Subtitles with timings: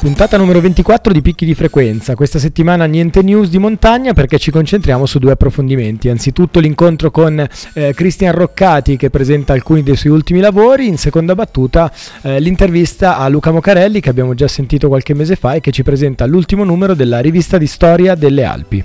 [0.00, 2.14] Puntata numero 24 di Picchi di Frequenza.
[2.14, 6.08] Questa settimana niente news di montagna perché ci concentriamo su due approfondimenti.
[6.08, 10.86] Anzitutto l'incontro con eh, Cristian Roccati che presenta alcuni dei suoi ultimi lavori.
[10.86, 11.92] In seconda battuta
[12.22, 15.82] eh, l'intervista a Luca Mocarelli che abbiamo già sentito qualche mese fa e che ci
[15.82, 18.84] presenta l'ultimo numero della rivista di storia delle Alpi.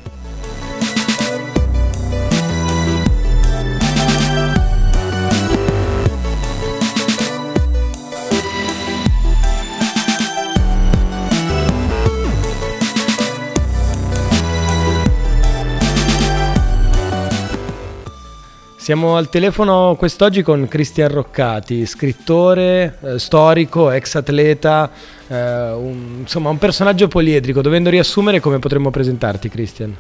[18.85, 24.91] Siamo al telefono quest'oggi con Cristian Roccati, scrittore, eh, storico, ex atleta,
[25.27, 27.63] eh, un, insomma un personaggio poliedrico.
[27.63, 29.97] Dovendo riassumere come potremmo presentarti Cristian?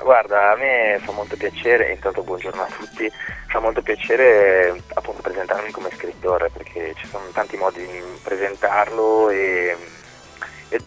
[0.00, 3.10] Guarda, a me fa molto piacere, intanto buongiorno a tutti,
[3.48, 9.76] fa molto piacere appunto presentarmi come scrittore perché ci sono tanti modi di presentarlo e,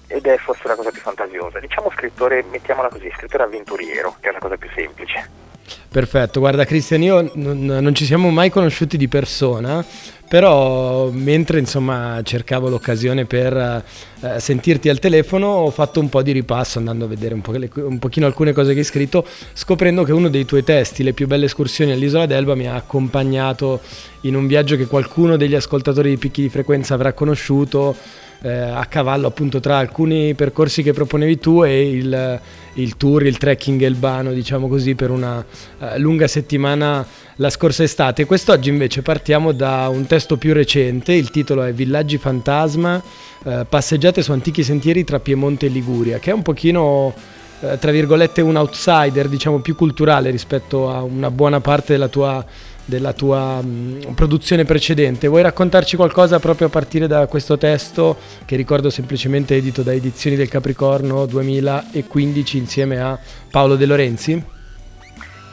[0.07, 1.59] ed è forse la cosa più fantasiosa.
[1.59, 5.40] Diciamo scrittore, mettiamola così, scrittore avventuriero, che è la cosa più semplice.
[5.89, 9.85] Perfetto, guarda Cristian, io non, non, ci siamo mai conosciuti di persona,
[10.27, 13.83] però mentre insomma cercavo l'occasione per
[14.21, 17.51] eh, sentirti al telefono ho fatto un po' di ripasso andando a vedere un, po
[17.51, 21.11] le, un pochino alcune cose che hai scritto, scoprendo che uno dei tuoi testi, Le
[21.11, 23.81] più belle escursioni all'isola d'Elba, mi ha accompagnato
[24.21, 27.95] in un viaggio che qualcuno degli ascoltatori di picchi di frequenza avrà conosciuto
[28.43, 32.39] eh, a cavallo appunto tra alcuni percorsi che proponevi tu e il,
[32.73, 37.05] il tour, il trekking elbano, diciamo così, per una uh, lunga settimana
[37.35, 38.25] la scorsa estate.
[38.25, 43.01] Quest'oggi invece partiamo da un testo più recente, il titolo è Villaggi fantasma,
[43.43, 47.13] uh, passeggiate su antichi sentieri tra Piemonte e Liguria, che è un pochino
[47.59, 52.43] uh, tra virgolette un outsider, diciamo più culturale rispetto a una buona parte della tua
[52.91, 55.29] della tua mh, produzione precedente.
[55.29, 60.35] Vuoi raccontarci qualcosa proprio a partire da questo testo che ricordo semplicemente edito da Edizioni
[60.35, 63.17] del Capricorno 2015 insieme a
[63.49, 64.45] Paolo De Lorenzi?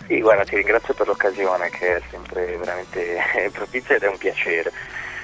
[0.08, 3.18] Sì, guarda, ti ringrazio per l'occasione che è sempre veramente
[3.52, 4.72] propizia ed è un piacere.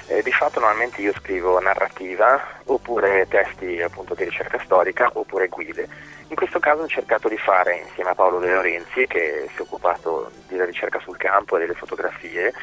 [0.07, 5.87] Eh, di fatto normalmente io scrivo narrativa oppure testi appunto di ricerca storica oppure guide.
[6.27, 9.61] In questo caso ho cercato di fare insieme a Paolo De Lorenzi che si è
[9.61, 12.53] occupato della ricerca sul campo e delle fotografie,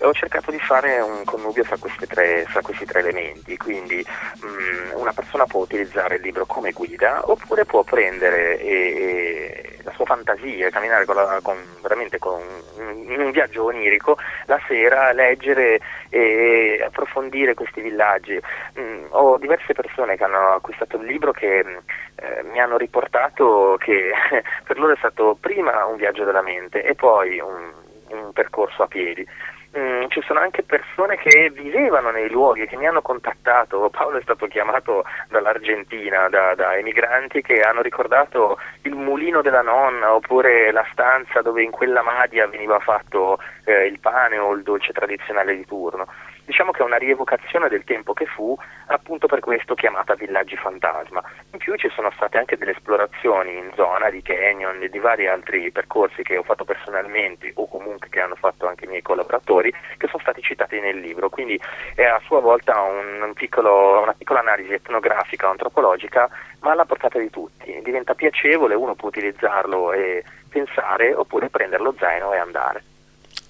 [0.00, 1.76] ho cercato di fare un connubio fra,
[2.08, 4.04] tre, fra questi tre elementi, quindi
[4.40, 9.78] mh, mm, una persona può utilizzare il libro come guida oppure può prendere e, e
[9.82, 12.40] la sua fantasia, camminare con la, con, veramente con,
[12.78, 15.80] in un viaggio onirico la sera, leggere
[16.12, 18.38] e approfondire questi villaggi.
[18.78, 21.76] Mm, ho diverse persone che hanno acquistato il libro che mm,
[22.16, 24.12] eh, mi hanno riportato che
[24.66, 27.72] per loro è stato prima un viaggio della mente e poi un,
[28.08, 29.26] un percorso a piedi.
[29.74, 33.88] Mm, ci sono anche persone che vivevano nei luoghi, che mi hanno contattato.
[33.88, 40.14] Paolo è stato chiamato dall'Argentina, da, da, emigranti che hanno ricordato il mulino della nonna
[40.14, 44.92] oppure la stanza dove in quella madia veniva fatto eh, il pane o il dolce
[44.92, 46.06] tradizionale di turno
[46.44, 48.56] diciamo che è una rievocazione del tempo che fu,
[48.86, 51.22] appunto per questo chiamata Villaggi Fantasma.
[51.52, 55.28] In più ci sono state anche delle esplorazioni in zona di canyon e di vari
[55.28, 59.61] altri percorsi che ho fatto personalmente o comunque che hanno fatto anche i miei collaboratori,
[59.70, 61.60] che sono stati citati nel libro, quindi
[61.94, 66.28] è a sua volta un, un piccolo, una piccola analisi etnografica antropologica,
[66.60, 67.80] ma alla portata di tutti.
[67.82, 72.82] Diventa piacevole, uno può utilizzarlo e pensare oppure prendere lo zaino e andare.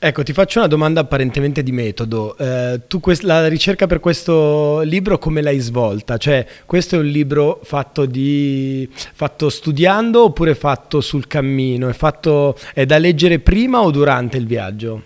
[0.04, 2.36] Ecco, ti faccio una domanda apparentemente di metodo.
[2.36, 6.16] Eh, tu quest- la ricerca per questo libro come l'hai svolta?
[6.16, 11.88] Cioè, questo è un libro fatto, di, fatto studiando oppure fatto sul cammino?
[11.88, 15.02] È, fatto, è da leggere prima o durante il viaggio?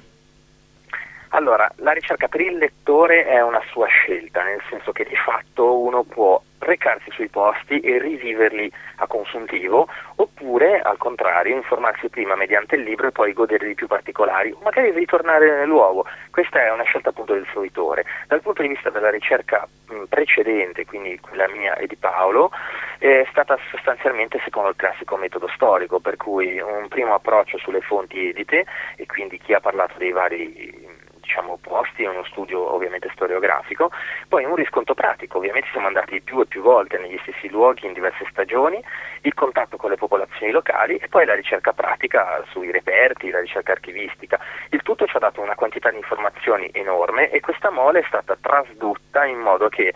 [1.37, 5.81] Allora, la ricerca per il lettore è una sua scelta, nel senso che di fatto
[5.81, 9.87] uno può recarsi sui posti e riviverli a consuntivo,
[10.17, 14.61] oppure al contrario informarsi prima mediante il libro e poi godere di più particolari, o
[14.63, 16.07] magari ritornare nel luogo.
[16.31, 18.07] Questa è una scelta appunto del fruitore.
[18.29, 19.69] Dal punto di vista della ricerca
[20.09, 22.51] precedente, quindi quella mia e di Paolo,
[22.99, 28.31] è stata sostanzialmente secondo il classico metodo storico, per cui un primo approccio sulle fonti
[28.31, 28.65] edite
[28.97, 30.96] e quindi chi ha parlato dei vari
[31.27, 33.91] diciamo, posti, uno studio ovviamente storiografico,
[34.29, 37.93] poi un riscontro pratico, ovviamente siamo andati più e più volte negli stessi luoghi in
[37.93, 38.83] diverse stagioni,
[39.23, 43.73] il contatto con le popolazioni locali e poi la ricerca pratica sui reperti, la ricerca
[43.73, 44.39] archivistica.
[44.71, 48.37] Il tutto ci ha dato una quantità di informazioni enorme e questa mole è stata
[48.41, 49.93] trasdotta in modo che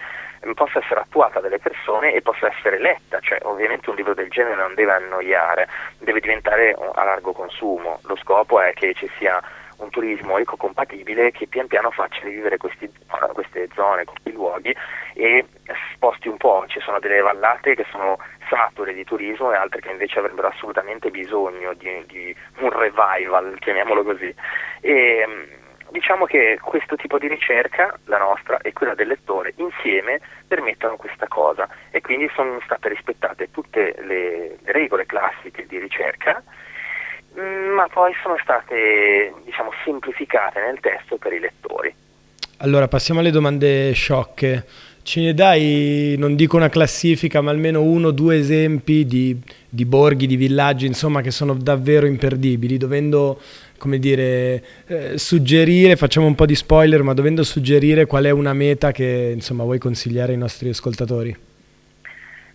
[0.54, 4.56] possa essere attuata dalle persone e possa essere letta, cioè ovviamente un libro del genere
[4.56, 5.68] non deve annoiare,
[5.98, 9.40] deve diventare a largo consumo, lo scopo è che ci sia
[9.80, 12.90] un turismo ecocompatibile che pian piano faccia rivivere questi,
[13.32, 14.74] queste zone, questi luoghi
[15.14, 15.44] e
[15.94, 18.18] sposti un po', ci sono delle vallate che sono
[18.48, 24.02] sature di turismo e altre che invece avrebbero assolutamente bisogno di, di un revival, chiamiamolo
[24.02, 24.34] così.
[24.80, 25.58] E,
[25.90, 31.26] diciamo che questo tipo di ricerca, la nostra e quella del lettore, insieme permettono questa
[31.28, 36.79] cosa e quindi sono state rispettate tutte le regole classiche di ricerca, mm,
[37.34, 41.94] ma poi sono state diciamo, semplificate nel testo per i lettori.
[42.58, 44.64] Allora passiamo alle domande sciocche.
[45.02, 49.34] Ce ne dai, non dico una classifica, ma almeno uno o due esempi di,
[49.66, 53.40] di borghi, di villaggi, insomma, che sono davvero imperdibili, dovendo
[53.78, 58.52] come dire, eh, suggerire, facciamo un po' di spoiler, ma dovendo suggerire qual è una
[58.52, 61.34] meta che insomma vuoi consigliare ai nostri ascoltatori?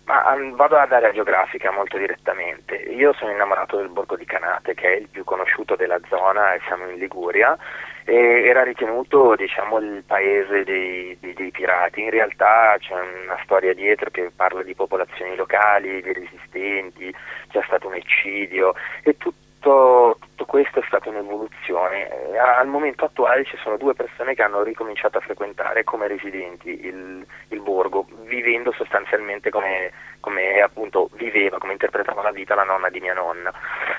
[0.06, 2.76] Ma um, vado ad area geografica molto direttamente.
[2.76, 6.60] Io sono innamorato del borgo di Canate, che è il più conosciuto della zona, e
[6.66, 7.58] siamo in Liguria.
[8.04, 8.14] E
[8.46, 12.02] era ritenuto diciamo, il paese dei, dei, dei, pirati.
[12.02, 17.12] In realtà c'è una storia dietro che parla di popolazioni locali, di resistenti,
[17.48, 20.15] c'è stato un eccidio e tutto
[20.46, 22.32] questo è stata un'evoluzione.
[22.32, 26.86] Eh, al momento attuale ci sono due persone che hanno ricominciato a frequentare come residenti
[26.86, 32.88] il, il borgo, vivendo sostanzialmente come, come, appunto viveva, come interpretava la vita la nonna
[32.88, 33.52] di mia nonna.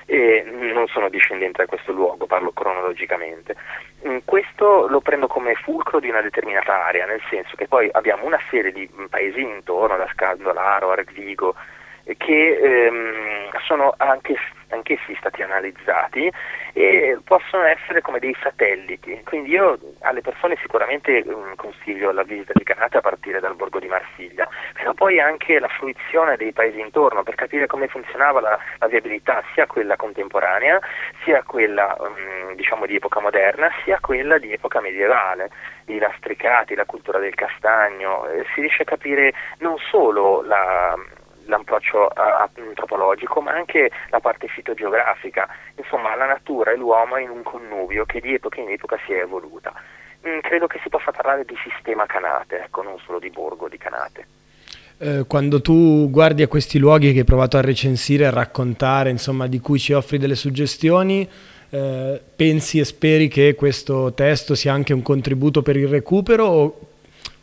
[0.05, 3.55] E non sono discendente da questo luogo, parlo cronologicamente.
[4.07, 8.25] Mm, questo lo prendo come fulcro di una determinata area, nel senso che poi abbiamo
[8.25, 11.55] una serie di paesini intorno, da Scaldolaro, Arvigo,
[12.15, 14.35] che ehm, sono anche,
[14.69, 16.31] anch'essi stati analizzati
[16.73, 19.21] e possono essere come dei satelliti.
[19.23, 23.79] Quindi io alle persone sicuramente um, consiglio la visita di Canate a partire dal borgo
[23.79, 28.59] di Marsiglia, però poi anche la fruizione dei paesi intorno per capire come funzionava la,
[28.79, 30.79] la viabilità sia quella contemporanea,
[31.23, 35.49] sia quella um, diciamo di epoca moderna, sia quella di epoca medievale
[35.87, 40.95] i lastricati, la cultura del castagno, eh, si riesce a capire non solo la,
[41.47, 48.05] l'approccio antropologico, ma anche la parte fitogeografica, insomma la natura e l'uomo in un connubio
[48.05, 49.73] che di epoca in epoca si è evoluta.
[50.27, 53.77] Mm, credo che si possa parlare di sistema canate, ecco, non solo di borgo di
[53.77, 54.27] canate.
[54.99, 59.47] Eh, quando tu guardi a questi luoghi che hai provato a recensire, a raccontare, insomma,
[59.47, 61.29] di cui ci offri delle suggestioni,
[61.69, 66.79] eh, pensi e speri che questo testo sia anche un contributo per il recupero o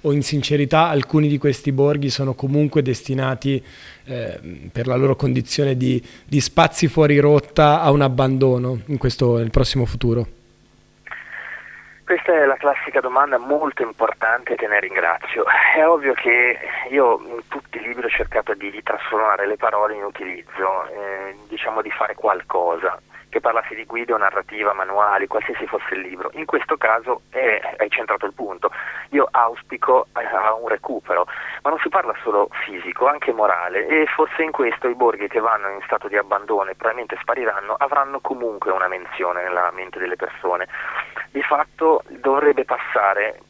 [0.05, 3.63] o in sincerità alcuni di questi borghi sono comunque destinati
[4.07, 4.39] eh,
[4.73, 9.85] per la loro condizione di, di, spazi fuori rotta a un abbandono questo, nel prossimo
[9.85, 10.27] futuro?
[12.05, 15.45] Questa è la classica domanda molto importante che ne ringrazio.
[15.75, 16.59] È ovvio che
[16.91, 21.35] io in tutti i libri ho cercato di, di trasformare le parole in utilizzo, eh,
[21.49, 23.01] diciamo di fare qualcosa
[23.35, 26.31] che parlasse di guide o narrativa, manuali, qualsiasi fosse il libro.
[26.35, 28.71] In questo caso è, è centrato il punto.
[29.11, 30.23] Io auspico eh,
[30.61, 31.27] un recupero,
[31.63, 35.41] ma non si parla solo fisico, anche morale e forse in questo i borghi che
[35.41, 40.17] vanno in stato di abbandono e probabilmente spariranno avranno comunque una menzione nella mente delle
[40.17, 40.69] persone.
[41.33, 43.41] Di fatto dovrebbe passare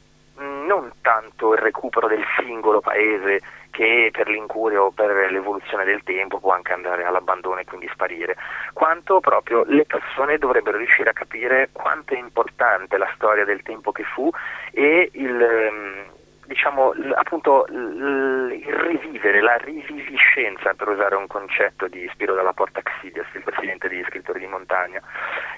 [0.41, 3.43] mm, non tanto il recupero del singolo paese
[3.75, 8.37] che per l'incuria o per l'evoluzione del tempo può anche andare all'abbandono e quindi sparire,
[8.73, 13.91] quanto proprio le persone dovrebbero riuscire a capire quanto è importante la storia del tempo
[13.91, 14.31] che fu
[14.71, 16.14] e il ehm,
[16.47, 23.27] diciamo appunto il rivivere, la riviviscenza per usare un concetto di Spiro dalla Porta Xidias,
[23.35, 25.01] il presidente degli scrittori di montagna,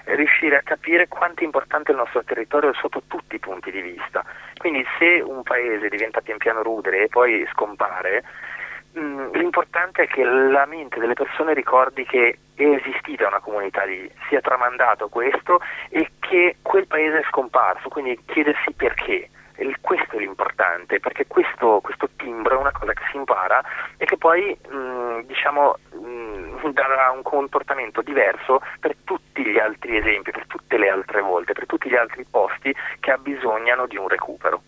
[0.05, 4.23] riuscire a capire quanto è importante il nostro territorio sotto tutti i punti di vista.
[4.57, 8.23] Quindi se un paese diventa pian piano rudere e poi scompare,
[8.93, 14.09] mh, l'importante è che la mente delle persone ricordi che è esistita una comunità lì,
[14.29, 19.29] sia tramandato questo e che quel paese è scomparso, quindi chiedersi perché
[19.81, 23.63] questo è l'importante, perché questo, questo, timbro è una cosa che si impara
[23.97, 30.31] e che poi mh, diciamo, mh, darà un comportamento diverso per tutti gli altri esempi,
[30.31, 34.61] per tutte le altre volte, per tutti gli altri posti che abbisognano di un recupero.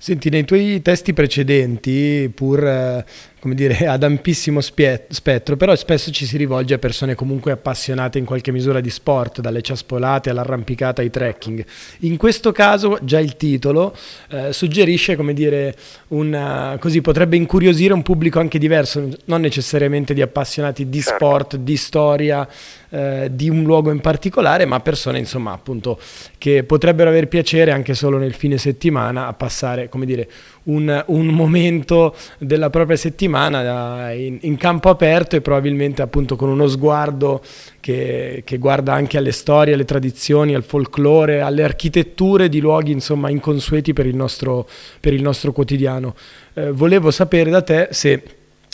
[0.00, 3.04] Senti, nei tuoi testi precedenti, pur eh,
[3.40, 8.24] come dire, ad ampissimo spettro, però spesso ci si rivolge a persone comunque appassionate in
[8.24, 11.64] qualche misura di sport, dalle ciaspolate all'arrampicata ai trekking.
[12.00, 13.96] In questo caso già il titolo
[14.30, 15.74] eh, suggerisce, come dire,
[16.08, 21.14] una, così potrebbe incuriosire un pubblico anche diverso, non necessariamente di appassionati di certo.
[21.14, 22.48] sport, di storia,
[22.90, 26.00] eh, di un luogo in particolare, ma persone insomma appunto
[26.38, 30.28] che potrebbero aver piacere anche solo nel fine settimana a passare, come dire,
[30.68, 36.48] un, un momento della propria settimana eh, in, in, campo aperto e probabilmente appunto con
[36.48, 37.42] uno sguardo
[37.80, 43.30] che, che, guarda anche alle storie, alle tradizioni, al folklore, alle architetture di luoghi insomma
[43.30, 44.68] inconsueti per il nostro,
[45.00, 46.14] per il nostro quotidiano.
[46.54, 48.22] Eh, volevo sapere da te se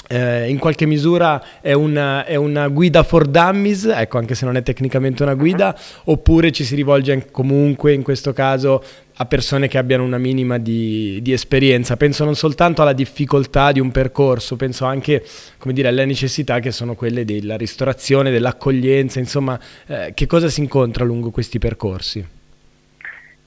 [0.08, 4.56] eh, in qualche misura è una, è una, guida for dummies, ecco anche se non
[4.56, 8.82] è tecnicamente una guida, oppure ci si rivolge comunque in questo caso
[9.16, 11.96] a persone che abbiano una minima di, di, esperienza.
[11.96, 15.24] Penso non soltanto alla difficoltà di un percorso, penso anche
[15.66, 21.04] dire, alle necessità che sono quelle della ristorazione, dell'accoglienza, insomma, eh, che cosa si incontra
[21.04, 22.26] lungo questi percorsi?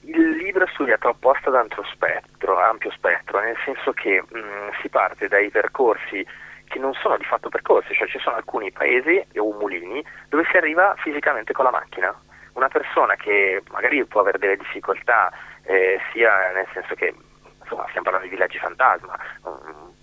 [0.04, 4.88] Il libro è studiato apposta da ampio spettro, ampio spettro nel senso che mh, si
[4.88, 6.24] parte dai percorsi
[6.68, 10.56] che non sono di fatto percorsi, cioè ci sono alcuni paesi o mulini dove si
[10.56, 12.14] arriva fisicamente con la macchina.
[12.52, 15.32] Una persona che magari può avere delle difficoltà,
[15.64, 17.14] eh, sia nel senso che
[17.60, 19.16] insomma, stiamo parlando di villaggi fantasma,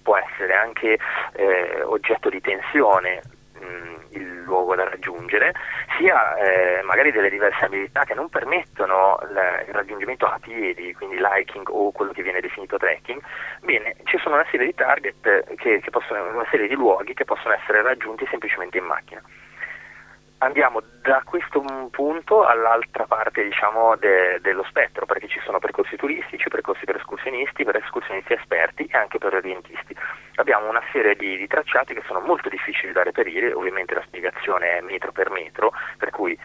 [0.04, 0.98] può essere anche
[1.34, 3.22] eh, oggetto di tensione
[3.60, 5.54] mh, il luogo da raggiungere,
[5.98, 11.68] sia eh, magari delle diverse abilità che non permettono il raggiungimento a piedi, quindi hiking
[11.70, 13.22] o quello che viene definito trekking,
[13.62, 17.26] bene, ci sono una serie di target, che, che possono, una serie di luoghi che
[17.26, 19.22] possono essere raggiunti semplicemente in macchina
[20.40, 26.50] andiamo da questo punto all'altra parte diciamo, de, dello spettro, perché ci sono percorsi turistici,
[26.50, 29.96] percorsi per escursionisti, per escursionisti esperti e anche per orientisti.
[30.36, 34.78] Abbiamo una serie di, di tracciati che sono molto difficili da reperire, ovviamente la spiegazione
[34.78, 36.38] è metro per metro, per cui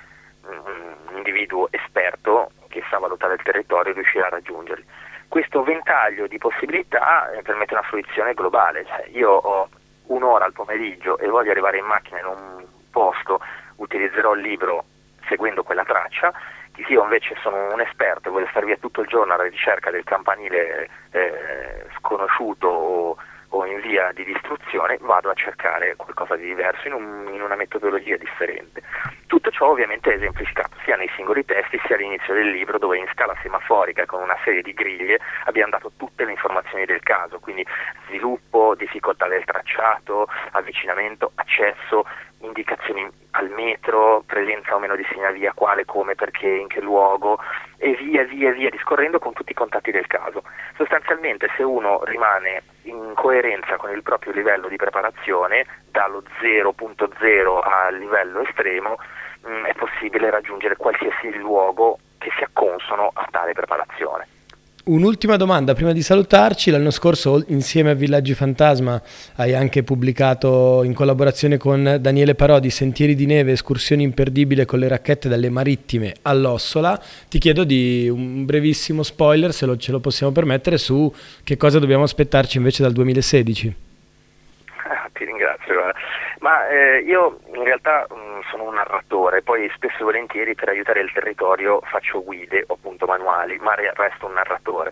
[0.42, 4.84] un individuo esperto che sa valutare il territorio riuscirà a raggiungerli.
[5.28, 9.68] Questo ventaglio di possibilità eh, permette una fruizione globale, cioè, io ho
[10.06, 13.40] un'ora al pomeriggio e voglio arrivare in macchina in un posto
[13.80, 14.84] utilizzerò il libro
[15.28, 16.32] seguendo quella traccia,
[16.72, 19.90] chi io invece sono un esperto e voglio stare via tutto il giorno alla ricerca
[19.90, 23.16] del campanile eh, sconosciuto o,
[23.48, 27.56] o, in via di distruzione, vado a cercare qualcosa di diverso in, un, in, una
[27.56, 28.82] metodologia differente.
[29.26, 33.06] Tutto ciò ovviamente è esemplificato sia nei singoli testi sia all'inizio del libro dove in
[33.12, 37.64] scala semaforica con una serie di griglie abbiamo dato tutte le informazioni del caso, quindi
[38.06, 42.04] sviluppo, difficoltà del tracciato, avvicinamento, accesso,
[42.40, 47.38] indicazioni al metro, presenza o meno di segnavia, quale, come, perché, in che luogo
[47.76, 50.42] e via via via discorrendo con tutti i contatti del caso.
[50.76, 57.96] Sostanzialmente se uno rimane in coerenza con il proprio livello di preparazione, dallo 0.0 al
[57.96, 58.96] livello estremo,
[59.42, 64.26] mh, mm, è possibile raggiungere qualsiasi luogo che sia consono a tale preparazione.
[64.82, 69.00] Un'ultima domanda prima di salutarci, l'anno scorso insieme a Villaggi Fantasma
[69.36, 74.88] hai anche pubblicato in collaborazione con Daniele Parodi Sentieri di neve, escursioni imperdibili con le
[74.88, 76.98] racchette dalle marittime all'Ossola.
[77.28, 81.12] Ti chiedo di un brevissimo spoiler, se lo, ce lo possiamo permettere, su
[81.44, 83.76] che cosa dobbiamo aspettarci invece dal 2016.
[84.88, 85.74] Ah, ti ringrazio.
[86.40, 90.70] Ma eh, io in realtà mh, mm, sono un narratore, poi spesso e volentieri per
[90.70, 94.90] aiutare il territorio faccio guide o appunto manuali, ma resto un narratore.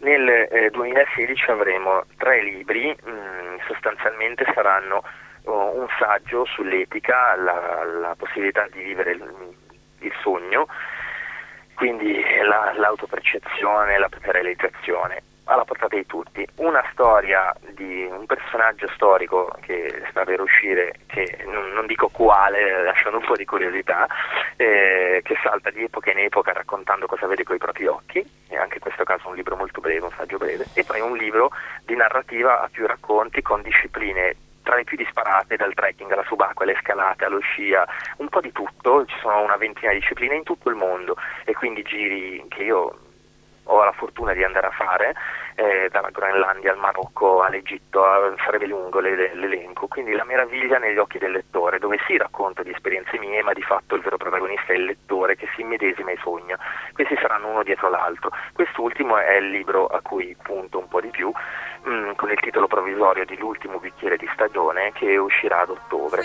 [0.00, 5.04] Nel eh, 2016 avremo tre libri, mh, mm, sostanzialmente saranno
[5.44, 9.54] uh, un saggio sull'etica, la, la, possibilità di vivere il,
[10.00, 10.66] il sogno,
[11.74, 16.46] quindi la, l'autopercezione, la realizzazione alla portata di tutti.
[16.56, 22.82] Una storia di un personaggio storico che sta per uscire, che non, non dico quale,
[22.82, 24.06] lasciando un po' di curiosità,
[24.56, 28.56] eh, che salta di epoca in epoca raccontando cosa vede con i propri occhi, e
[28.56, 31.50] anche in questo caso un libro molto breve, un saggio breve, e poi un libro
[31.84, 36.68] di narrativa a più racconti con discipline tra le più disparate, dal trekking alla subacquea,
[36.68, 37.88] alle scalate, allo scia,
[38.18, 41.54] un po' di tutto, ci sono una ventina di discipline in tutto il mondo e
[41.54, 42.98] quindi giri che io
[43.68, 45.14] ho la fortuna di andare a fare,
[45.58, 48.00] eh, dalla Groenlandia al Marocco all'Egitto,
[48.44, 53.18] sarebbe lungo l'elenco, quindi la meraviglia negli occhi del lettore, dove si racconta di esperienze
[53.18, 56.56] mie, ma di fatto il vero protagonista è il lettore che si immedesima e sogna.
[56.92, 58.30] Questi saranno uno dietro l'altro.
[58.52, 62.38] Quest'ultimo è il libro a cui punto un po' di più, mh, mm, con il
[62.38, 66.22] titolo provvisorio di L'ultimo bicchiere di stagione, che uscirà ad ottobre.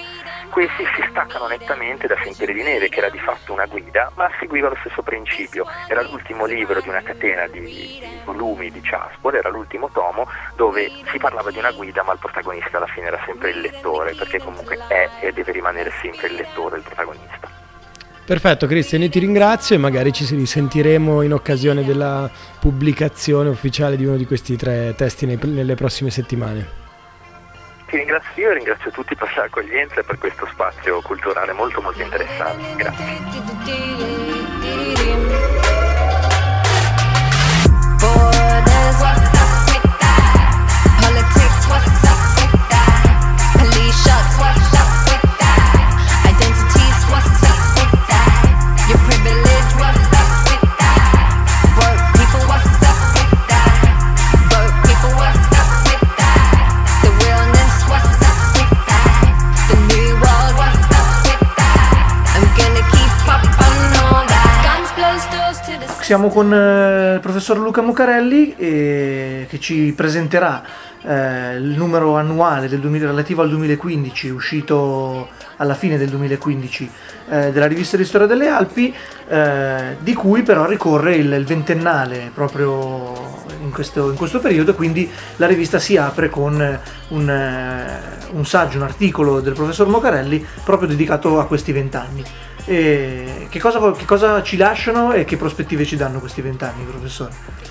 [0.52, 4.30] Questi si staccano nettamente da Sentieri di Neve, che era di fatto una guida, ma
[4.40, 5.66] seguiva lo stesso principio.
[5.88, 10.28] Era l'ultimo libro di una catena di, di volumi di Ciaspo qual era l'ultimo tomo
[10.58, 14.14] dove si parlava di una guida ma il protagonista alla fine era sempre il lettore,
[14.14, 17.50] perché comunque è e deve rimanere sempre il lettore il protagonista.
[18.26, 24.06] Perfetto Cristian, io ti ringrazio e magari ci risentiremo in occasione della pubblicazione ufficiale di
[24.06, 26.82] uno di questi tre testi nelle prossime settimane.
[27.88, 32.02] Ti ringrazio io e ringrazio tutti per l'accoglienza e per questo spazio culturale molto molto
[32.02, 32.76] interessante.
[32.76, 33.22] Grazie.
[66.14, 70.62] Siamo con eh, il professor Luca Mucarelli eh, che ci presenterà
[71.06, 76.90] eh, il numero annuale del 2000, relativo al 2015, uscito alla fine del 2015,
[77.30, 78.94] eh, della rivista di storia delle Alpi,
[79.28, 85.10] eh, di cui però ricorre il, il ventennale proprio in questo, in questo, periodo, quindi
[85.38, 86.80] la rivista si apre con
[87.10, 88.00] un, eh,
[88.32, 92.24] un saggio, un articolo del professor Mucarelli proprio dedicato a questi vent'anni.
[92.66, 97.63] Che, cosa, che cosa ci lasciano e che prospettive ci danno questi vent'anni, professore?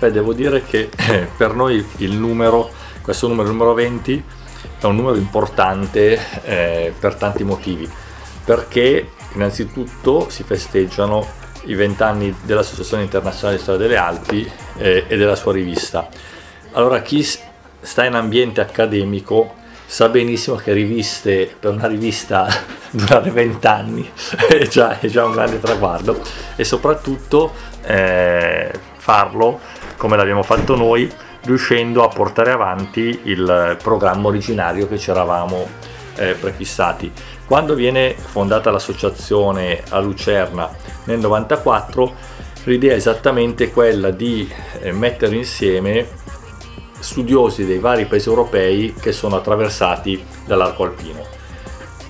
[0.00, 2.70] Beh, devo dire che eh, per noi il numero,
[3.02, 4.24] questo numero, il numero 20,
[4.80, 7.86] è un numero importante eh, per tanti motivi.
[8.42, 11.26] Perché innanzitutto si festeggiano
[11.64, 16.08] i vent'anni dell'Associazione Internazionale di Storia delle Alpi eh, e della sua rivista.
[16.72, 22.48] Allora chi sta in ambiente accademico sa benissimo che riviste per una rivista
[22.90, 24.08] durare vent'anni
[24.48, 26.22] è è già un grande traguardo
[26.56, 27.52] e soprattutto
[27.82, 29.58] eh, farlo
[30.00, 31.06] come l'abbiamo fatto noi
[31.42, 35.68] riuscendo a portare avanti il programma originario che ci eravamo
[36.16, 37.12] eh, prefissati.
[37.44, 42.14] Quando viene fondata l'associazione a Lucerna nel 94
[42.64, 46.08] l'idea è esattamente quella di eh, mettere insieme
[46.98, 51.26] studiosi dei vari paesi europei che sono attraversati dall'arco alpino.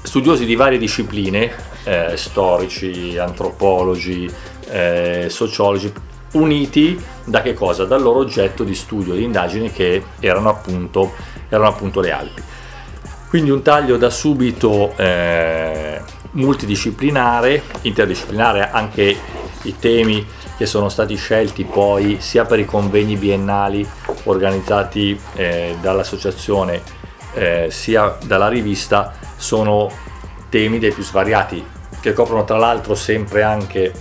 [0.01, 4.33] Studiosi di varie discipline, eh, storici, antropologi,
[4.69, 5.93] eh, sociologi,
[6.33, 7.85] uniti da che cosa?
[7.85, 11.13] Dal loro oggetto di studio, di indagine che erano appunto,
[11.49, 12.43] erano appunto le Alpi.
[13.29, 16.01] Quindi un taglio da subito eh,
[16.33, 19.17] multidisciplinare, interdisciplinare, anche
[19.63, 23.87] i temi che sono stati scelti poi sia per i convegni biennali
[24.25, 26.83] organizzati eh, dall'associazione
[27.35, 29.91] eh, sia dalla rivista sono
[30.49, 31.65] temi dei più svariati
[32.01, 33.93] che coprono tra l'altro sempre anche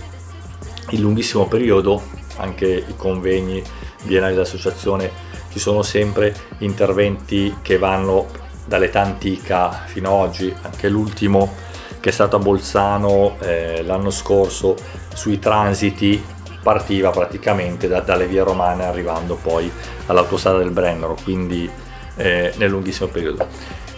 [0.90, 2.02] il lunghissimo periodo,
[2.40, 3.62] anche i convegni
[4.02, 5.10] biennali dell'associazione
[5.50, 8.26] ci sono sempre interventi che vanno
[8.64, 11.52] dall'età antica fino ad oggi, anche l'ultimo
[11.98, 14.76] che è stato a Bolzano eh, l'anno scorso
[15.12, 16.22] sui transiti
[16.62, 19.70] partiva praticamente da, dalle vie romane arrivando poi
[20.06, 21.68] all'autostrada del Brennero, quindi
[22.16, 23.46] eh, nel lunghissimo periodo.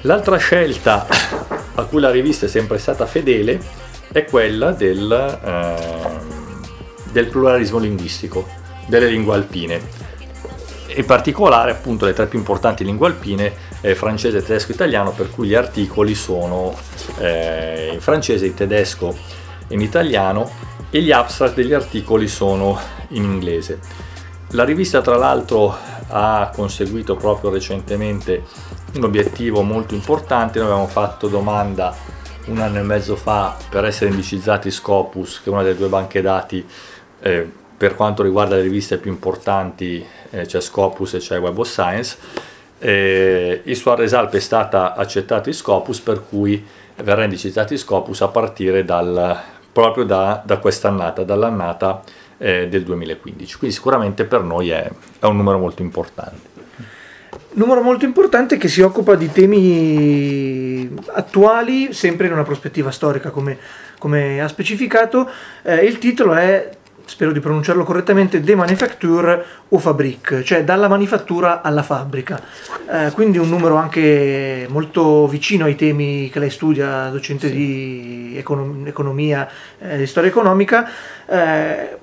[0.02, 1.06] L'altra scelta
[1.74, 3.60] a cui la rivista è sempre stata fedele
[4.10, 5.10] è quella del,
[5.44, 6.41] eh,
[7.12, 8.48] del pluralismo linguistico,
[8.86, 9.80] delle lingue alpine.
[10.94, 15.30] In particolare appunto le tre più importanti lingue alpine, eh, francese, tedesco e italiano, per
[15.30, 16.74] cui gli articoli sono
[17.18, 19.16] eh, in francese, in tedesco
[19.68, 20.50] e in italiano
[20.90, 23.78] e gli abstract degli articoli sono in inglese.
[24.50, 25.74] La rivista tra l'altro
[26.08, 28.44] ha conseguito proprio recentemente
[28.94, 31.96] un obiettivo molto importante, noi abbiamo fatto domanda
[32.46, 36.20] un anno e mezzo fa per essere indicizzati Scopus, che è una delle due banche
[36.20, 36.66] dati
[37.22, 41.68] eh, per quanto riguarda le riviste più importanti, eh, c'è Scopus e c'è Web of
[41.68, 42.16] Science.
[42.78, 46.64] Eh, il suo Resalp è stata accettata in Scopus, per cui
[46.96, 49.40] verrà indicizzati Scopus a partire dal,
[49.72, 52.02] proprio da, da quest'annata, dall'annata
[52.38, 53.56] eh, del 2015.
[53.56, 56.50] Quindi sicuramente per noi è, è un numero molto importante
[57.54, 63.58] numero molto importante che si occupa di temi attuali, sempre in una prospettiva storica, come,
[63.98, 65.28] come ha specificato.
[65.62, 66.70] Eh, il titolo è,
[67.04, 72.40] spero di pronunciarlo correttamente, De Manufacture o Fabrique, cioè dalla manifattura alla fabbrica.
[72.90, 77.54] Eh, quindi un numero anche molto vicino ai temi che lei studia, docente sì.
[77.54, 80.88] di econom- economia, eh, di storia economica.
[81.26, 82.00] Eh,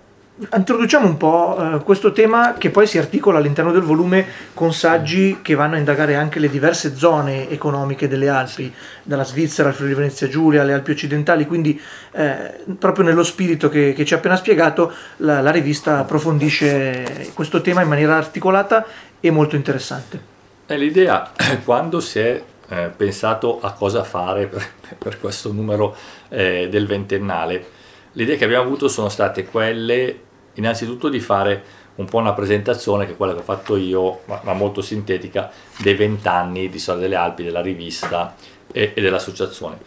[0.56, 5.40] introduciamo un po' eh, questo tema che poi si articola all'interno del volume con saggi
[5.42, 8.74] che vanno a indagare anche le diverse zone economiche delle Alpi,
[9.04, 11.80] dalla Svizzera al Friuli Venezia Giulia, alle Alpi occidentali, quindi
[12.12, 17.60] eh, proprio nello spirito che, che, ci ha appena spiegato la, la rivista approfondisce questo
[17.62, 18.86] tema in maniera articolata
[19.20, 20.38] e molto interessante.
[20.66, 21.32] È l'idea,
[21.66, 24.66] quando si è eh, pensato a cosa fare per,
[24.98, 25.96] per questo numero
[26.30, 27.78] eh, del ventennale,
[28.14, 30.28] le idee che abbiamo avuto sono state quelle
[30.60, 31.64] innanzitutto di fare
[31.96, 35.96] un po' una presentazione che è quella che ho fatto io, ma, molto sintetica, dei
[35.96, 38.36] vent'anni di Storia delle Alpi, della rivista
[38.72, 39.78] e, e, dell'associazione.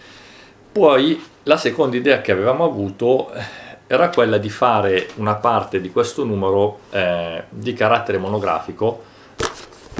[0.72, 3.42] Poi la seconda idea che avevamo avuto eh,
[3.86, 9.10] era quella di fare una parte di questo numero eh, di carattere monografico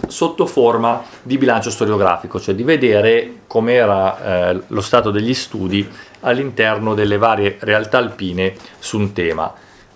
[0.09, 5.89] sotto forma di bilancio storiografico, cioè di vedere com'era eh, lo stato degli studi
[6.21, 9.53] all'interno delle varie realtà alpine su un tema.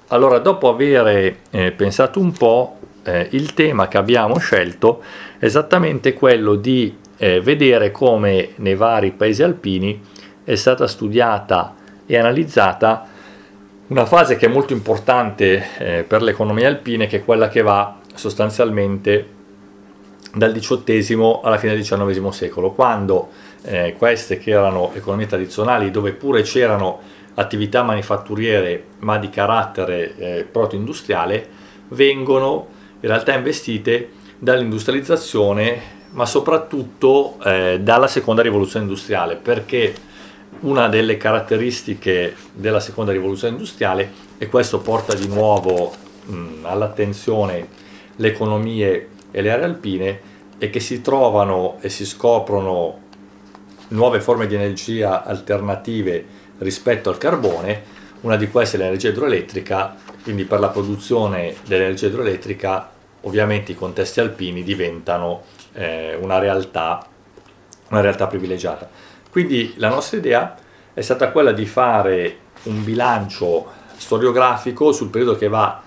[0.08, 5.02] Allora, dopo aver eh, pensato un po', eh, il tema che abbiamo scelto
[5.36, 10.00] è esattamente quello di eh, vedere come nei vari paesi alpini
[10.44, 11.74] è stata studiata
[12.06, 13.04] e analizzata
[13.88, 17.62] una fase che è molto importante eh, per le economie alpine, che è quella che
[17.62, 19.34] va sostanzialmente
[20.32, 23.30] dal XVIII alla fine del XIX secolo, quando
[23.62, 27.00] eh, queste che erano economie tradizionali, dove pure c'erano
[27.36, 31.48] attività manifatturiere ma di carattere eh, proto-industriale,
[31.88, 32.68] vengono
[33.00, 39.94] in realtà investite dall'industrializzazione ma soprattutto eh, dalla seconda rivoluzione industriale, perché
[40.60, 45.92] una delle caratteristiche della seconda rivoluzione industriale, e questo porta di nuovo
[46.24, 47.68] mh, all'attenzione
[48.16, 50.20] le economie e le aree alpine
[50.58, 53.04] e che si trovano e si scoprono
[53.88, 60.44] nuove forme di energia alternative rispetto al carbone, una di queste è l'energia idroelettrica, quindi
[60.44, 62.90] per la produzione dell'energia idroelettrica
[63.22, 65.42] ovviamente i contesti alpini diventano
[65.72, 67.06] eh, una, realtà,
[67.90, 68.88] una realtà privilegiata.
[69.30, 70.56] Quindi la nostra idea
[70.94, 73.66] è stata quella di fare un bilancio
[73.96, 75.82] storiografico sul periodo che va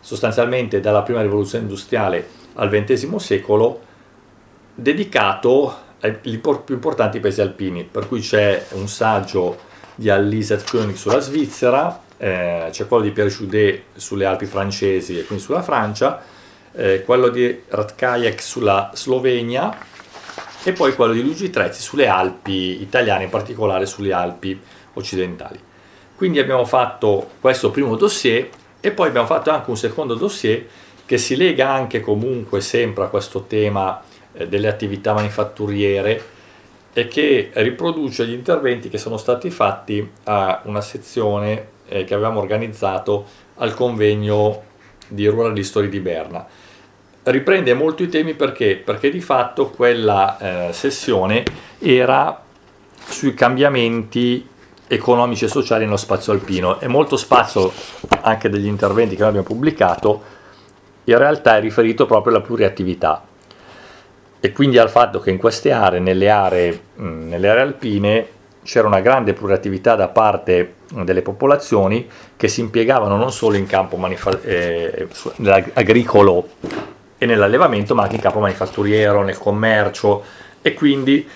[0.00, 3.80] sostanzialmente dalla prima rivoluzione industriale al XX secolo
[4.74, 9.66] dedicato ai più importanti paesi alpini, per cui c'è un saggio
[9.98, 15.24] di Aliset König sulla Svizzera, eh, c'è quello di Pierre Judet sulle Alpi francesi e
[15.24, 16.22] quindi sulla Francia,
[16.72, 19.76] eh, quello di Ratkajek sulla Slovenia
[20.62, 24.60] e poi quello di Luigi Trezzi sulle Alpi italiane, in particolare sulle Alpi
[24.92, 25.58] occidentali.
[26.14, 30.64] Quindi abbiamo fatto questo primo dossier e poi abbiamo fatto anche un secondo dossier
[31.04, 34.00] che si lega anche comunque sempre a questo tema
[34.32, 36.36] eh, delle attività manifatturiere
[36.98, 42.40] e che riproduce gli interventi che sono stati fatti a una sezione eh, che avevamo
[42.40, 43.24] organizzato
[43.58, 44.64] al convegno
[45.06, 46.44] di Rural History di Berna.
[47.22, 48.74] Riprende molto i temi perché?
[48.74, 51.44] Perché di fatto quella eh, sessione
[51.78, 52.42] era
[53.06, 54.44] sui cambiamenti
[54.88, 57.72] economici e sociali nello spazio alpino e molto spazio
[58.22, 60.22] anche degli interventi che noi abbiamo pubblicato
[61.04, 63.27] in realtà è riferito proprio alla pluriattività
[64.40, 68.26] e quindi al fatto che in queste aree, nelle aree, mh, nelle aree alpine,
[68.62, 73.96] c'era una grande pluriattività da parte delle popolazioni che si impiegavano non solo in campo
[73.96, 75.08] manifa- eh,
[75.72, 76.48] agricolo
[77.16, 80.22] e nell'allevamento, ma anche in campo manifatturiero, nel commercio
[80.60, 81.26] e quindi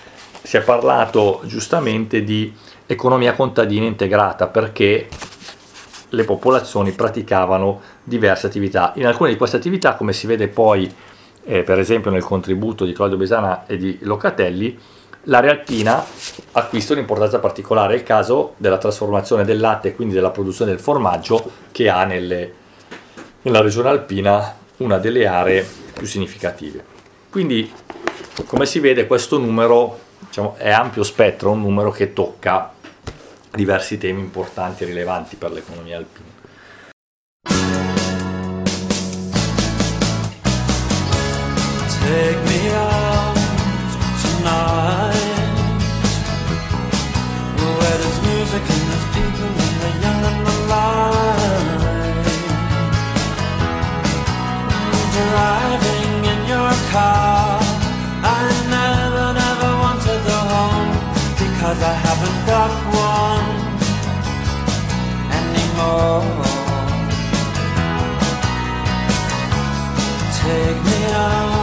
[0.43, 2.53] si è parlato giustamente di
[2.85, 5.07] economia contadina integrata perché
[6.09, 8.93] le popolazioni praticavano diverse attività.
[8.95, 10.93] In alcune di queste attività, come si vede poi
[11.45, 14.77] eh, per esempio nel contributo di Claudio Besana e di Locatelli,
[15.23, 16.03] l'area alpina
[16.53, 20.79] acquista un'importanza particolare, è il caso della trasformazione del latte e quindi della produzione del
[20.79, 22.53] formaggio che ha nelle,
[23.41, 26.83] nella regione alpina una delle aree più significative.
[27.29, 27.71] Quindi
[28.45, 32.71] come si vede questo numero diciamo, è ampio spettro, un numero che tocca
[33.51, 36.32] diversi temi importanti e rilevanti per l'economia alpina.
[42.13, 43.35] Take me out
[44.21, 45.47] tonight.
[47.57, 52.25] Where there's music and there's people and the young and the light.
[55.17, 57.57] Driving in your car.
[58.35, 58.41] I
[58.77, 60.93] never, never want to go home
[61.41, 62.71] Because I haven't got
[63.09, 63.47] one
[65.41, 66.29] anymore.
[70.43, 71.62] Take me out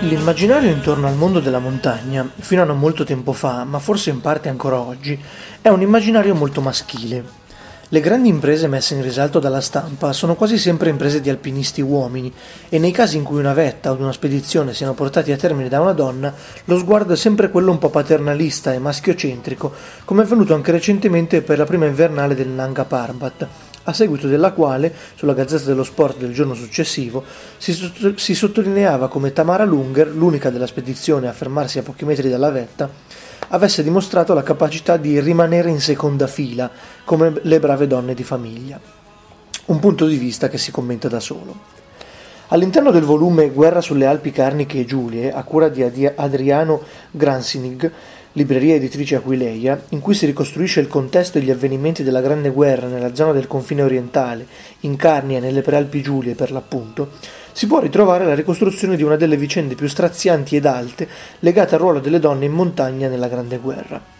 [0.00, 4.20] L'immaginario intorno al mondo della montagna, fino a non molto tempo fa, ma forse in
[4.20, 5.18] parte ancora oggi,
[5.62, 7.24] è un immaginario molto maschile.
[7.88, 12.32] Le grandi imprese messe in risalto dalla stampa sono quasi sempre imprese di alpinisti uomini
[12.68, 15.80] e nei casi in cui una vetta o una spedizione siano portati a termine da
[15.80, 19.72] una donna, lo sguardo è sempre quello un po' paternalista e maschiocentrico,
[20.04, 23.46] come è avvenuto anche recentemente per la prima invernale del Nanga Parbat,
[23.84, 27.24] a seguito della quale, sulla Gazzetta dello Sport del giorno successivo,
[27.56, 32.28] si, sotto- si sottolineava come Tamara Lunger, l'unica della spedizione a fermarsi a pochi metri
[32.28, 32.88] dalla vetta,
[33.48, 36.70] avesse dimostrato la capacità di rimanere in seconda fila,
[37.04, 38.80] come le brave donne di famiglia.
[39.66, 41.72] Un punto di vista che si commenta da solo.
[42.48, 45.82] All'interno del volume Guerra sulle Alpi Carniche e Giulie, a cura di
[46.14, 47.90] Adriano Gransinig,
[48.34, 52.88] libreria editrice Aquileia, in cui si ricostruisce il contesto e gli avvenimenti della Grande Guerra
[52.88, 54.46] nella zona del confine orientale,
[54.80, 57.10] in Carnia e nelle Prealpi Giulie per l'appunto,
[57.52, 61.08] si può ritrovare la ricostruzione di una delle vicende più strazianti ed alte
[61.40, 64.13] legate al ruolo delle donne in montagna nella Grande Guerra.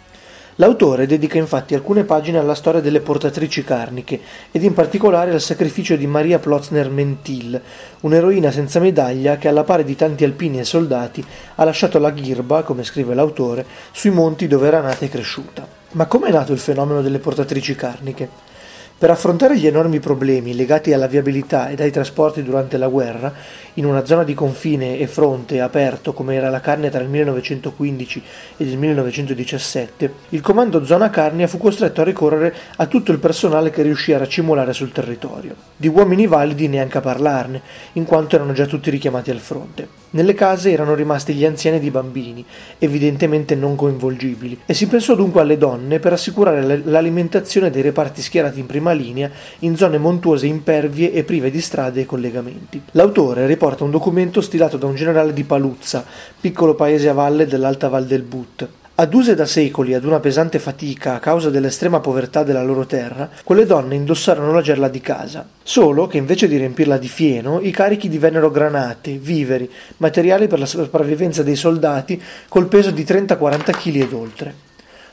[0.58, 4.20] L'autore dedica infatti alcune pagine alla storia delle portatrici carniche
[4.52, 7.60] ed in particolare al sacrificio di Maria Plotzner Mentil,
[8.02, 11.24] un'eroina senza medaglia che alla pari di tanti alpini e soldati
[11.56, 15.66] ha lasciato la ghirba, come scrive l'autore, sui monti dove era nata e cresciuta.
[15.92, 18.52] Ma come è nato il fenomeno delle portatrici carniche?
[18.96, 23.32] Per affrontare gli enormi problemi legati alla viabilità ed ai trasporti durante la guerra,
[23.74, 28.22] in una zona di confine e fronte aperto come era la Carnia tra il 1915
[28.56, 33.70] ed il 1917, il comando Zona Carnia fu costretto a ricorrere a tutto il personale
[33.70, 35.56] che riuscì a racimolare sul territorio.
[35.76, 37.62] Di uomini validi neanche a parlarne,
[37.94, 40.02] in quanto erano già tutti richiamati al fronte.
[40.10, 42.44] Nelle case erano rimasti gli anziani ed i bambini,
[42.78, 48.60] evidentemente non coinvolgibili, e si pensò dunque alle donne per assicurare l'alimentazione dei reparti schierati
[48.60, 49.28] in prima linea
[49.60, 52.80] in zone montuose impervie e prive di strade e collegamenti.
[52.92, 56.04] L'autore riporta un documento stilato da un generale di Paluzza,
[56.38, 58.68] piccolo paese a valle dell'Alta Val del But.
[58.96, 63.64] Aduse da secoli ad una pesante fatica a causa dell'estrema povertà della loro terra, quelle
[63.64, 65.48] donne indossarono la gerla di casa.
[65.62, 70.66] Solo che invece di riempirla di fieno, i carichi divennero granate, viveri, materiali per la
[70.66, 74.54] sopravvivenza dei soldati col peso di 30-40 kg ed oltre.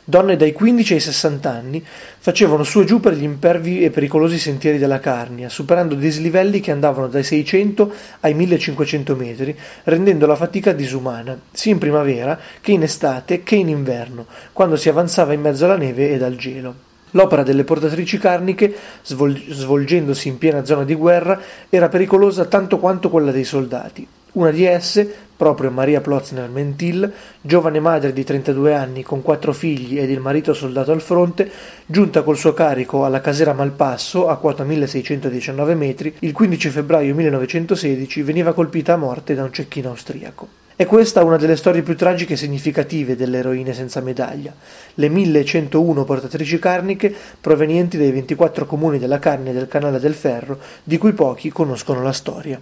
[0.04, 1.86] Donne dai 15 ai 60 anni
[2.20, 6.72] facevano su e giù per gli impervi e pericolosi sentieri della Carnia, superando dislivelli che
[6.72, 12.82] andavano dai 600 ai 1500 metri, rendendo la fatica disumana, sia in primavera che in
[12.82, 16.90] estate che in inverno, quando si avanzava in mezzo alla neve ed al gelo.
[17.12, 23.10] L'opera delle portatrici carniche, svol- svolgendosi in piena zona di guerra, era pericolosa tanto quanto
[23.10, 24.08] quella dei soldati.
[24.34, 29.98] Una di esse, proprio Maria Plotzner Mentil, giovane madre di 32 anni con quattro figli
[29.98, 31.50] ed il marito soldato al fronte,
[31.88, 38.22] giunta col suo carico alla casera Malpasso, a quota 1619 metri, il 15 febbraio 1916
[38.22, 40.48] veniva colpita a morte da un cecchino austriaco.
[40.76, 44.54] È questa una delle storie più tragiche e significative delle eroine senza medaglia,
[44.94, 51.00] le 1101 portatrici carniche provenienti dai 24 comuni della carne del canale del ferro, di
[51.00, 52.62] cui pochi conoscono la storia.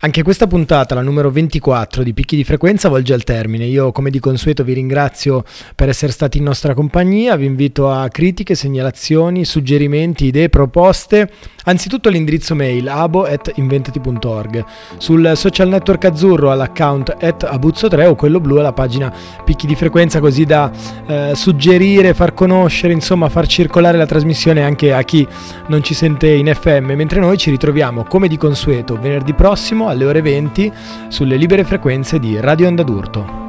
[0.00, 3.64] Anche questa puntata, la numero 24 di Picchi di Frequenza, volge al termine.
[3.64, 7.36] Io, come di consueto, vi ringrazio per essere stati in nostra compagnia.
[7.36, 11.30] Vi invito a critiche, segnalazioni, suggerimenti, idee, proposte.
[11.66, 14.64] Anzitutto all'indirizzo mail abo.inventati.org.
[14.98, 19.10] Sul social network azzurro all'account abuzzo3 o quello blu alla pagina
[19.42, 20.70] Picchi di Frequenza, così da
[21.06, 25.26] eh, suggerire, far conoscere, insomma, far circolare la trasmissione anche a chi
[25.68, 26.92] non ci sente in FM.
[26.92, 30.72] Mentre noi ci ritroviamo, come di consueto, venerdì prossimo alle ore 20
[31.08, 33.43] sulle libere frequenze di Radio Onda d'Urto.